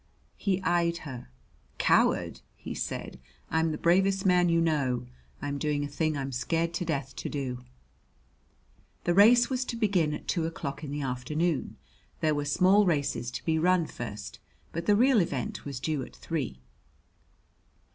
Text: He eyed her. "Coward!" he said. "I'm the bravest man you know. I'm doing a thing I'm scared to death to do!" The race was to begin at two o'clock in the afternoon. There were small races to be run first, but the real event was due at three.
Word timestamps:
He 0.39 0.59
eyed 0.63 0.97
her. 1.05 1.29
"Coward!" 1.77 2.41
he 2.55 2.73
said. 2.73 3.19
"I'm 3.51 3.71
the 3.71 3.77
bravest 3.77 4.25
man 4.25 4.49
you 4.49 4.59
know. 4.59 5.05
I'm 5.43 5.59
doing 5.59 5.83
a 5.83 5.87
thing 5.87 6.17
I'm 6.17 6.31
scared 6.31 6.73
to 6.73 6.85
death 6.85 7.15
to 7.17 7.29
do!" 7.29 7.59
The 9.03 9.13
race 9.13 9.51
was 9.51 9.63
to 9.65 9.75
begin 9.75 10.15
at 10.15 10.27
two 10.27 10.47
o'clock 10.47 10.83
in 10.83 10.89
the 10.89 11.03
afternoon. 11.03 11.77
There 12.19 12.33
were 12.33 12.45
small 12.45 12.87
races 12.87 13.29
to 13.29 13.45
be 13.45 13.59
run 13.59 13.85
first, 13.85 14.39
but 14.71 14.87
the 14.87 14.95
real 14.95 15.21
event 15.21 15.65
was 15.65 15.79
due 15.79 16.01
at 16.01 16.15
three. 16.15 16.61